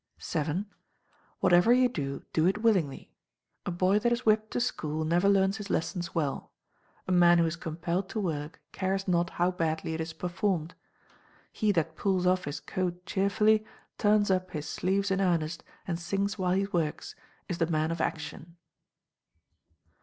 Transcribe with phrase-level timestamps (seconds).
[0.17, 0.65] vii.
[1.41, 3.11] Whatever you do, do it willingly.
[3.67, 6.51] A boy that is whipped to school never learns his lessons well.
[7.07, 10.73] A man who is compelled to work cares not how badly it is performed.
[11.53, 13.63] He that pulls off his coat cheerfully,
[13.99, 17.13] turns up his sleeves in earnest, and sings while he works,
[17.47, 18.55] is the man of action.